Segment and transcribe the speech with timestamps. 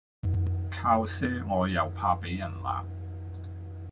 [0.71, 2.83] 靠賒我又怕俾人鬧